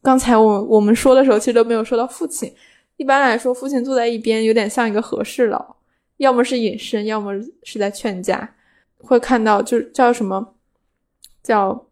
[0.00, 2.54] 刚才我我们说的时候，其实都没有说到父亲。
[2.98, 5.74] 一般来说，父亲坐在一边，有点像一个和事佬，
[6.18, 7.32] 要么是隐身，要么
[7.64, 8.54] 是在劝架。
[8.98, 10.54] 会看到，就叫什么，
[11.42, 11.86] 叫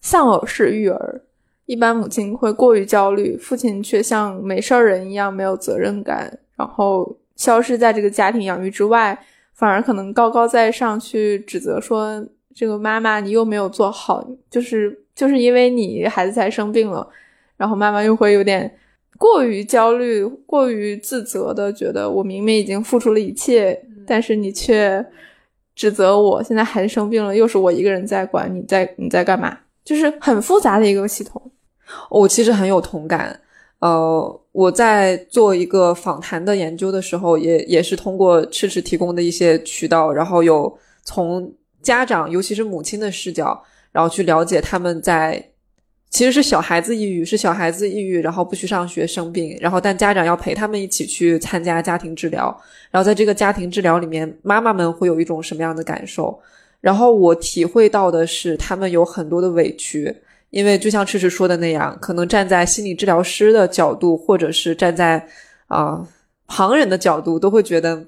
[0.00, 1.26] 丧偶式育儿。
[1.66, 9.18] 一般母亲会过于焦虑，父亲却像没事儿人一样，没有责任感，然后消失在这个家庭养育之外。
[9.52, 17.08] 反而可能高高在上去指责说：“这个妈妈，你又没有做好，就是就是因为你孩子才生病了。”
[17.56, 18.76] 然后妈妈又会有点
[19.16, 25.06] 过于焦虑、过于自责的，觉得我明明已经付出了一切，但是你却
[25.76, 26.42] 指责我。
[26.42, 29.56] 现在孩子生病了，又是我一个人在管，你在你在干嘛？
[29.84, 31.40] 就是很复杂的一个系统。
[32.10, 33.40] 我其实很有同感。
[33.84, 45.50] 呃，我在做一个访谈的研究的时候，也也是通过赤赤提供的一些渠道，然后有从家长，尤其是母亲的视角，然后去了解他们在
[46.08, 52.58] 其实是小孩子抑郁，是小孩子抑郁，然后不去上学生病，然后但家长要陪他们一起去参加家庭治疗，
[52.90, 56.40] 然后在这个家庭治疗里面，妈妈们会有一种什么样的感受？
[56.80, 60.22] 然后我体会到的是，他们有很多的委屈。
[60.54, 65.26] 因为就像赤赤说的那样，可能站在心理治疗师的角度，或者是站在
[65.66, 66.00] 啊
[66.46, 68.00] 旁人的角度，都会觉得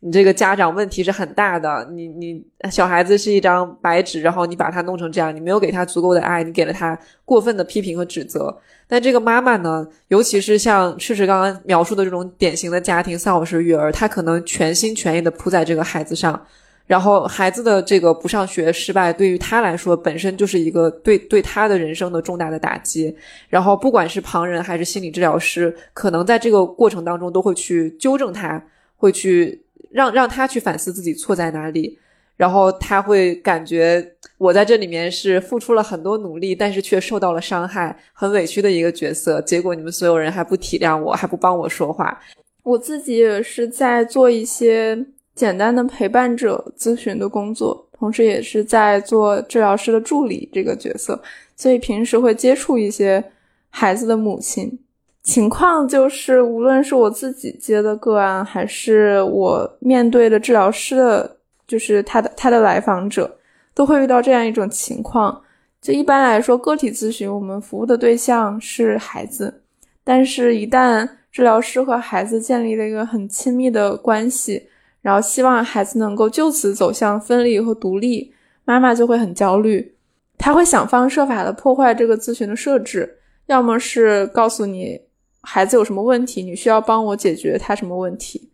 [0.00, 1.88] 你这个家长问题是很大的。
[1.92, 8.54] 你你小孩子是一张白纸，然后你把他弄成这样，你没有给他足够的爱，你给了他过分的批评和指责。
[8.86, 16.38] 但这个妈妈呢，尤其是像赤赤刚刚描述的这种典型的家庭丧偶式育儿，她可能全心全意的扑在这个孩子上。
[16.86, 23.16] 然后孩子的这个不上学失败，对于他来说本身就是一个对对他的人生的重大的打击。
[23.48, 28.62] 然后不管是旁人还是心理治疗师，可能在这个过程当中都会去纠正他，
[28.96, 31.98] 会去让让他去反思自己错在哪里。
[32.36, 39.40] 然后他会感觉我在这里面是付出了很多努力，但是却受到了伤害，很委屈的一个角色。
[39.40, 42.20] 结果你们所有人还不体谅我，还不帮我说话。
[42.62, 45.06] 我自己也是在做一些。
[45.34, 51.20] 简单的陪伴者咨询的工作，同时也是在做治疗师的助理这个角色，
[51.56, 53.22] 所以平时会接触一些
[53.68, 54.78] 孩子的母亲。
[55.24, 63.38] 情况就是，无论是我自己接的个案，还是我面对的治疗师的，就是他的他的来访者，
[63.74, 65.42] 都会遇到这样一种情况。
[65.80, 69.62] 就一般来说，个体咨询我们服务的对象是孩子，
[70.04, 74.68] 但是一旦治疗师和孩子建立了一个很亲密的关系。
[75.04, 78.32] 然后希望孩子能够就此走向分离和独立，
[78.64, 79.94] 妈妈就会很焦虑，
[80.38, 84.98] 她会想方设法的破坏这个咨询的设置，要么是告诉你
[85.42, 88.50] 孩子有什么问题，你需要帮我解决他什么问题，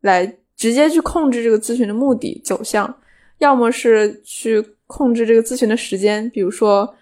[0.00, 2.92] 来直接去控制这个咨询的目的走向，
[3.38, 6.92] 要么是去控制这个咨询的时间，比如说，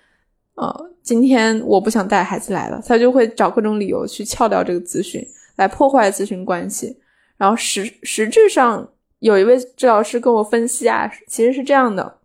[0.56, 6.99] 呃，今天我不想带孩子来了，他就会找各种理由去撬掉这个咨询，来破坏咨询关系。
[7.40, 8.86] 然后实实质上，
[9.20, 12.18] 有一位治疗师跟我分析啊，其实是这样的：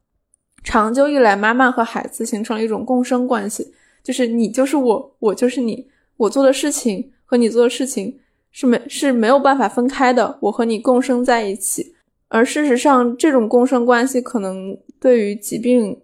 [0.61, 3.73] 长久以来，妈妈和孩子形成了一种共生关系，
[4.03, 8.19] 就是你就是我，我就是你，我做的事情和你做的事情
[8.51, 11.95] 是没是没有办法分开的，我和你共生在一起。
[12.27, 15.97] 而事实上，这种共生关系可能对于疾病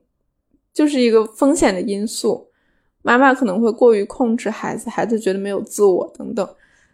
[0.73, 2.47] 就是一个风险的因素。
[3.01, 6.47] 妈妈可能会过于控制孩子，孩子觉得没有自我等等。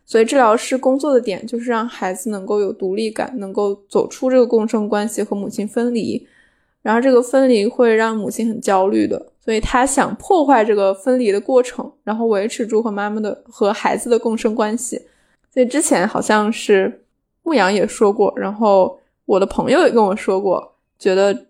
[0.09, 6.25] 所以，治疗师工作的点就是让孩子能够有独立感，能够走出这个共生关系和母亲分离。
[6.81, 14.97] 然后，这个分离会让母亲很焦虑的，所以他想破坏这个分离的过程，然后维持住和妈妈的和孩子的共生关系。
[15.53, 17.03] 所以之前好像是
[17.43, 21.47] 牧羊也说过，然后我的朋友也跟我说过，觉得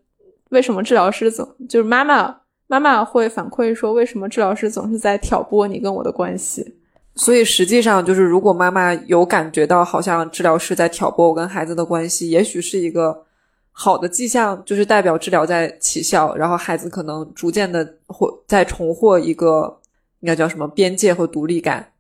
[0.50, 6.74] 为什么治疗师总就是妈妈妈妈会反馈说，为什么治疗师总是在挑拨你跟我的关系？
[7.18, 13.26] 所以实际上就是，如果妈妈有感觉到好像治疗师在挑拨我跟孩子的关系，也许是一个
[13.72, 19.80] 好的迹象，就是代表治疗在起效，然后孩子可能逐渐的获在重获一个
[20.20, 21.92] 应该叫什么边界和独立感。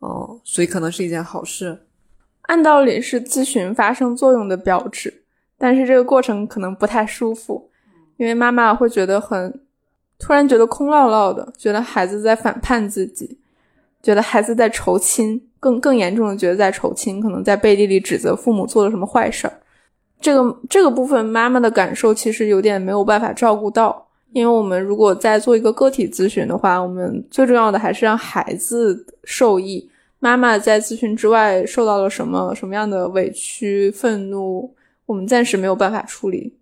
[0.00, 1.86] 哦，所以可能是一件好事。
[2.42, 5.22] 按道理是咨询发生作用的标志，
[5.56, 7.70] 但是这个过程可能不太舒服，
[8.16, 9.60] 因为妈妈会觉得很
[10.18, 13.38] 突然觉得空落落的，觉得孩子在反叛自己。
[14.02, 19.52] 觉得孩子在仇亲，更更严重的觉得在仇亲，可能在背地里指责父母做了什么坏事儿。
[20.20, 29.88] 这个这个部分妈妈的感受其实有点没有办法照顾到，因为我们如果在做一个个体咨询的话，我们最重要的还是让孩子受益。
[30.18, 34.72] 妈妈在咨询之外受到了什么什么样的委屈、愤怒，
[35.06, 36.56] 我们暂时没有办法处理。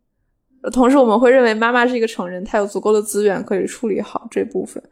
[0.73, 4.83] 同时，我们会认为妈妈是一个成人，她有足够的资源可以处理好这部分。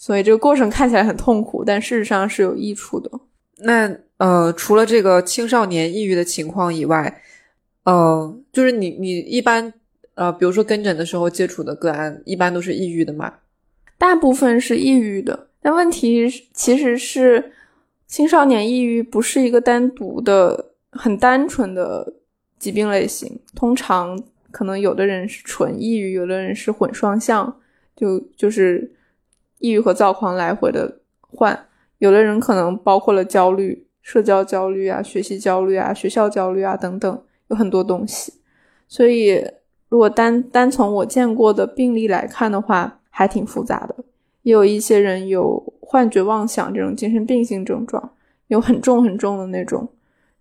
[0.00, 3.10] 所以这个过程看起来很痛苦，但事实上是有益处的。
[3.58, 7.22] 那呃，除了这个青少年抑郁的情况以外，
[7.84, 9.70] 呃，就是你你一般
[10.14, 13.30] 呃，比如说跟诊的时候接触的个案，一般都是抑郁的吗？
[13.98, 17.52] 大部分是抑郁的，但问题其实是
[18.06, 22.14] 青少年抑郁不是一个单独的、很单纯的
[22.58, 23.38] 疾病类型。
[23.54, 24.18] 通常
[24.50, 27.60] 可能有的人是纯抑郁，有的人是混双向，
[27.94, 28.90] 就就是。
[29.60, 31.66] 抑郁和躁狂来回的换，
[31.98, 38.34] 有的人可能包括了焦虑、社交焦虑啊、学习焦虑啊、学校焦虑啊等等，有很多东西。
[38.88, 39.46] 所以，
[39.88, 43.94] 如果单单从我见过的病例来看的话，还挺复杂的。
[44.42, 48.12] 也有一些人有幻觉、妄想这种精神病性症状，
[48.48, 49.88] 有很重很重的那种，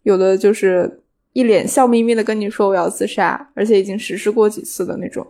[0.04, 1.02] 有的就是
[1.34, 5.28] 一脸笑眯眯的跟你说我要自杀，而且已经实施过几次的那种。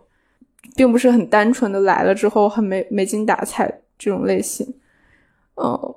[0.76, 4.66] 并不是很单纯的来了之后很没没精打采这种类型，
[5.56, 5.94] 嗯，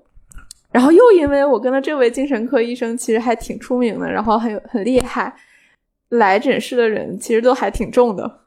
[0.72, 5.34] 然后又因为我跟的这位精神科医生其实还挺出名的，然后很有很厉害，
[6.10, 8.40] 来诊室的人其实都还挺重的，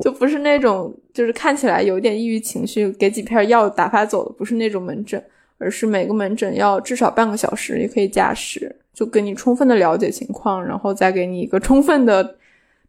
[0.00, 5.22] 就不是那种就是看起来有点抑郁情绪，给几片药打发走的，不是那种门诊，
[5.58, 12.36] 而是每个门诊要至少半个小时，也可以加时就给你充分的了解情况，然后再给你一个充分的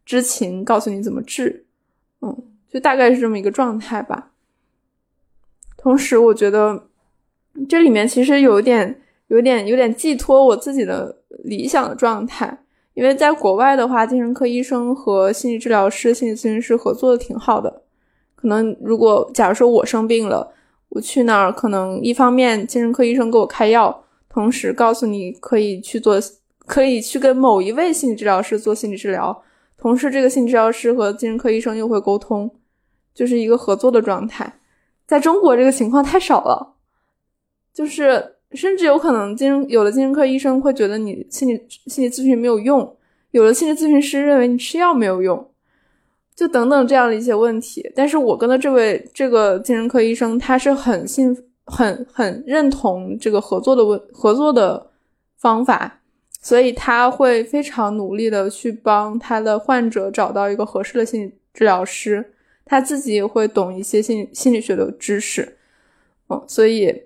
[0.05, 1.65] 知情，告诉你怎么治。
[2.21, 2.35] 嗯，
[2.69, 4.31] 就大概是这么一个状态吧。
[5.77, 6.87] 同时，我觉得
[7.67, 12.59] 这里面其实有点、有点、有点寄托我自己的理想的状态。
[12.95, 17.83] 因为在国外的话，精神科医生和心理治疗师、心理咨询师合作的挺好的。
[18.35, 20.51] 可能如果假如说我生病了，
[20.89, 26.19] 我去那儿，可能一方面精神科医生给我开药，同时告诉你可以去做，
[26.65, 29.43] 可以去跟某一位心理治疗师做心理治疗，
[29.79, 32.51] 同时这个心理治疗师和精神科医生又会沟通，
[33.13, 34.59] 就是一个合作的状态。
[35.07, 36.75] 在中国这个情况太少了，
[37.73, 42.95] 就是甚至有可能精神有的精神科医生会觉得你心理心理咨询没有用，
[43.31, 45.49] 有的心理咨询师认为你吃药没有用，
[46.35, 47.91] 就等等这样的一些问题。
[47.95, 54.91] 但是我跟的这位这个精神科医生，他是很信很很认同这个合作的问合作的
[55.37, 55.98] 方法，
[56.41, 62.33] 所以他会非常努力的去帮他的患者找到一个合适的心理治疗师。
[62.65, 65.57] 他自己也会懂一些心心理学的知识，
[66.27, 67.05] 嗯，所以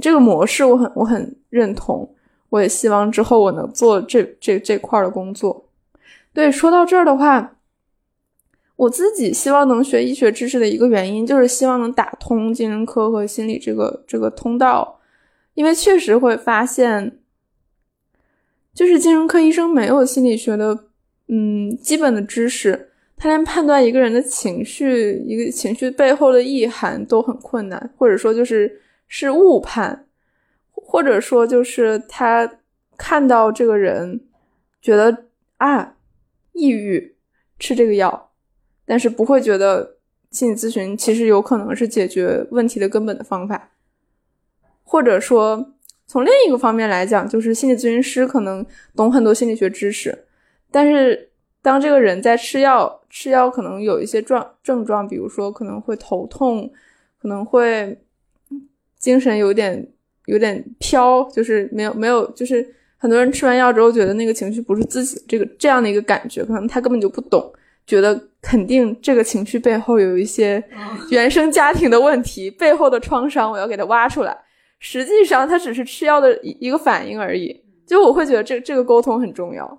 [0.00, 2.14] 这个模式我很我很认同，
[2.48, 5.68] 我也希望之后我能做这这这块的工作。
[6.32, 7.56] 对，说到这儿的话，
[8.76, 15.00] 我自己希望能学医学知识的一个原因，就是希望能打通精神科和心理这个这个通道，
[15.54, 17.18] 因为确实会发现，
[18.74, 20.86] 就是精神科医生没有心理学的
[21.28, 22.88] 嗯基本的知识。
[23.16, 30.06] 他连判断一个人的情绪，一个情绪背后的意涵都很困难，或者说就是是误判，
[30.70, 32.50] 或者说就是他
[32.96, 34.22] 看到这个人
[34.80, 35.26] 觉得
[35.58, 35.96] 啊
[36.52, 37.14] 抑郁
[37.58, 38.30] 吃这个药，
[38.86, 39.98] 但是不会觉得
[40.30, 43.72] 心理咨询其实有可能是解决问题的根本的方法，
[44.82, 45.74] 或者说
[46.10, 50.24] 从另一个方面来讲，就是心理咨询师可能懂很多心理学知识，
[50.72, 51.28] 但是。
[51.62, 56.72] 当这个人在吃药，吃药可能有一些状症状，比如说可能会头痛，
[57.20, 57.94] 可能会
[58.98, 59.86] 精神有点
[60.24, 67.52] 有点飘，就是没有没有，就是很多人吃完药之后觉得那个情绪不是自己这个这样的一个感觉，可能他根本就不懂，
[67.86, 70.64] 觉得肯定这个情绪背后有一些
[71.10, 74.34] 原生家庭的问题，背后的创伤我要给他挖出来。
[74.80, 79.78] 实际上他只是吃药的一一个反应而已，就我会觉得这这个沟通很重要。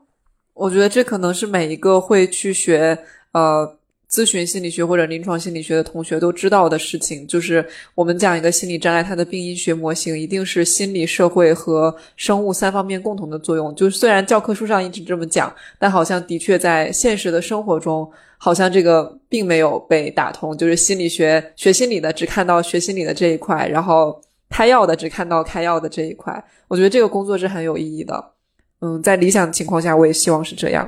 [0.54, 2.98] 我觉得这可能是每一个会去学
[3.32, 3.78] 呃
[4.10, 13.74] 咨询心理学或者临床心理学的同学都知道的事情，就是我们讲一个心理障碍，它的病因学模型一定是心理、社会和生物三方面共同的作用。
[13.74, 20.56] 就是虽然教科书上一直这么讲，但好像的确在现实的生活中，好像这个并没有被打通。
[20.58, 24.22] 就是心理学学心理的只看到学心理的这一块，然后
[24.52, 26.32] 开药的只看到开药的这一块。
[26.68, 28.34] 我觉得这个工作是很有意义的。
[28.82, 30.88] 嗯，在理想情况下，我也希望是这样。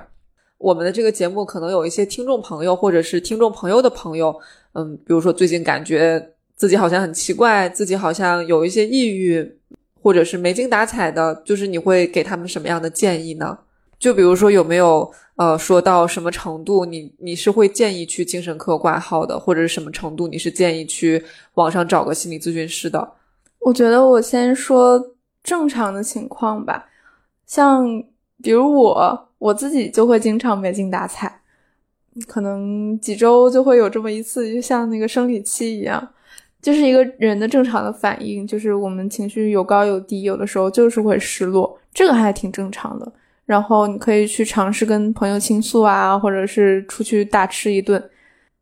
[0.58, 4.36] 我们的这个节目可能有一些听众朋友，或者是听众朋友的朋友，
[4.74, 9.60] 嗯，比如说最近感觉自己好像很奇怪，自己好像有一些抑郁，
[10.02, 13.58] 或者是没精打采的，就是你会给他们什么样的建议呢？
[14.00, 23.08] 就比如说有没有呃说到什么程度，你你是会建议去精神科挂号的，或者是什么程度你是建议去网上找个心理咨询师的？
[23.66, 25.02] 我觉得我先说
[25.44, 26.86] 正常的情况吧。
[27.46, 27.86] 像
[28.42, 31.42] 比如我我自己就会经常没精打采，
[32.28, 36.08] 可能几周就会有这么一次，就像那个生理期一样，
[36.62, 43.12] 就是一个人的正常的反应，就是我们情绪有高有低，有的时候就是会失落，这个还挺正常的。
[43.46, 48.02] 然后你可以去尝试跟朋友倾诉啊，或者是出去大吃一顿。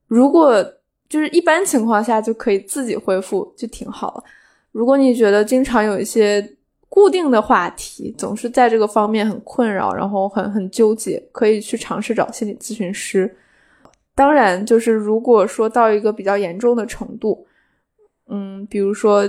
[0.07, 0.63] 如果
[1.07, 4.23] 就是一般情况下就可以自己恢复，就挺好了。
[4.71, 6.57] 如果你觉得经常有一些。
[6.93, 13.33] 固定的话题总是在这个方面很困扰，然后很很纠结，可以去尝试找心理咨询师。
[14.13, 17.47] 当然，就是如果说到一个比较严重的程度，
[18.27, 19.21] 嗯，比如说，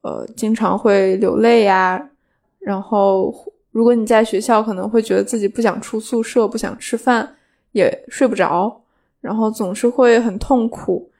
[0.00, 2.10] 呃，经常会流泪呀，
[2.58, 3.34] 然后
[3.70, 7.36] 如果你在学校可能会觉得自己不想出宿舍，不想吃饭，
[7.72, 8.82] 也睡不着，
[9.20, 11.10] 然后总是会很痛苦，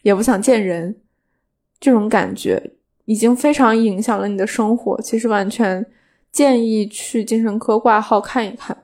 [0.00, 0.96] 也不想见人，
[1.80, 2.72] 这种感觉。
[3.04, 5.84] 已经非常影响了你的生活，其实完全
[6.30, 8.76] 建议去精神科挂号看一看。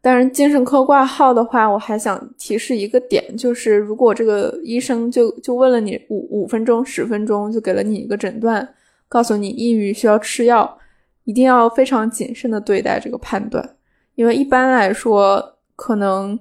[0.00, 8.66] 当然，精神科挂号的话，我还想提示一个点，就是如果这个医生就就问了你五五分钟、十分钟，就给了你一个诊断，
[9.06, 10.78] 告诉你抑郁需要吃药，
[11.24, 13.76] 一定要非常谨慎的对待这个判断，
[14.14, 16.38] 因为一般来说，可能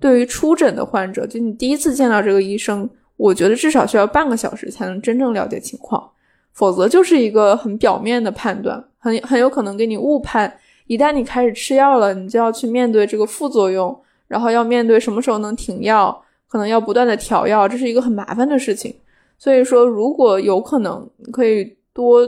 [0.00, 6.10] 对于初诊的患者，就你第一次见到这个医生，我觉得至少需要半个小时才能真正了解情况。
[6.52, 10.56] 否则就是一个很表面的判断，很很有可能给你误判。
[10.86, 18.94] 一旦你开始吃药了，你就要去面对这个副作用，然后要面对什么时候能停药，可能要不断的调药，这是一个很麻烦的事情。
[19.36, 22.20] 所以说，如果有可能，你可以多，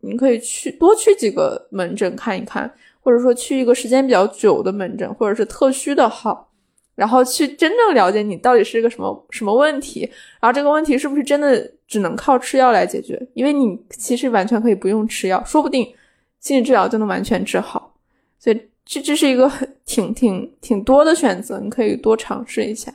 [0.00, 2.72] 你可以去多去几个门诊看一看，
[3.02, 6.48] 或者说去一个时间比较久的门诊，或者是特需的号，
[6.94, 10.08] 然后去真正了解你到底是一个什么什么问题，
[10.40, 13.20] 然后这个问题是不是真的只能靠吃药来解决？
[13.34, 15.92] 因为你其实完全可以不用吃药，说不定
[16.40, 17.94] 心理治疗就能完全治好。
[18.38, 22.92] 所以这这是一个很挺挺挺多的选择，你可以多尝试一下。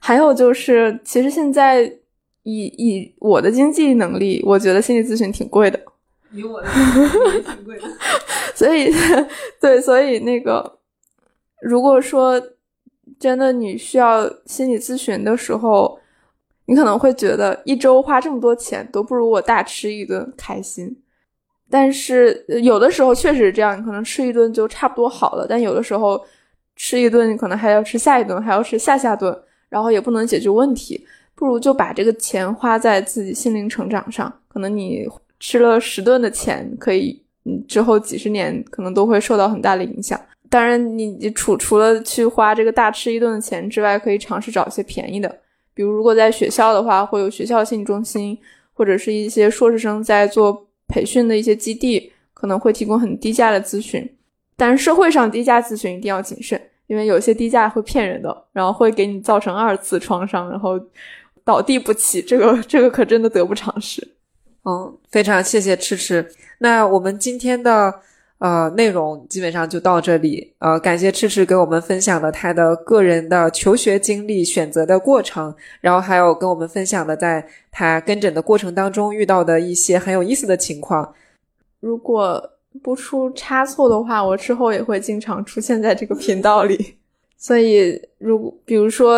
[0.00, 1.82] 还有就是，其实现在
[2.42, 5.80] 以以我的经济能力，我觉得心理咨询挺贵的。
[6.32, 7.84] 以我的挺贵的。
[8.54, 8.92] 所以，
[9.60, 10.78] 对，所以那个，
[11.60, 12.40] 如果说
[13.18, 15.98] 真的你需要心理咨询的时候，
[16.66, 20.96] 你可能会觉得一周花这么多钱，都不如我大吃一顿开心。
[21.70, 25.46] 但是有的时候确实是这样，你可能吃一顿就差不多好了。
[25.46, 26.18] 但有的时候
[26.76, 29.36] 吃一顿，你可能还要吃下一顿，还要吃下下顿，
[29.68, 31.06] 然后也不能解决问题。
[31.34, 34.32] 不如就把这个钱花在自己心灵成长上。
[34.48, 35.06] 可能你
[35.38, 40.20] 吃了十顿的钱，可以嗯之后几十年可能都会受到很大的影响。
[40.50, 45.38] 当然，你你除除了去花这个大吃一顿的钱之外，可以尝试找一些便宜的，
[45.74, 48.38] 比如如果在学校的话，会有学校心理中心，
[48.72, 50.64] 或者是一些硕士生在做。
[50.90, 54.10] 培训的一些基地可能会提供很低价的咨询，
[54.56, 60.80] 但是社会上低价咨询一定要谨慎，因为有些低价会骗人的，然后会给你造成二次创伤，然后
[61.44, 64.02] 倒地不起，这个这个可真的得不偿失。
[64.64, 66.26] 嗯，非常谢谢赤赤。
[66.56, 67.94] 那我们今天的。
[68.38, 70.54] 呃，内容基本上就到这里。
[70.60, 81.12] 呃，感谢赤赤给我们分享了他的个人的求学经历、选择的过程，然后还有跟我们分享了在他跟诊的过程当中遇到的一些很有意思的情况。
[81.80, 82.40] 如果
[82.80, 86.94] 不出差错的话，我之后也会经常出现在这个频道里。
[87.36, 89.16] 所以，如比如说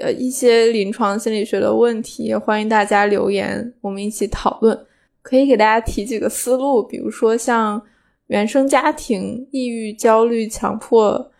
[0.00, 4.78] 呃一些临床心理学的问题，欢迎大家留言，我们一起讨论。
[5.20, 7.82] 可以给大家提几个思路，比如说像。
[8.28, 11.30] 原生家庭、抑郁、焦虑、强迫、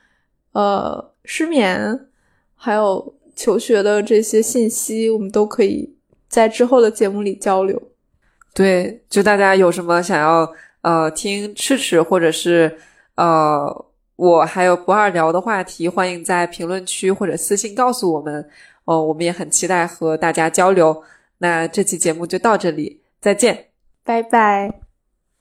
[0.52, 2.06] 呃失眠，
[2.54, 5.94] 还有求学的这些信息，我们都可以
[6.28, 7.80] 在之后的节目里交流。
[8.52, 12.78] 对，就大家有什么想要呃听赤赤或者是
[13.16, 18.48] 呃我还有不二聊的话题，欢迎在评论区或者私信告诉我们。
[18.84, 21.02] 哦，我们也很期待和大家交流。
[21.38, 23.68] 那这期节目就到这里，再见，
[24.04, 24.83] 拜拜。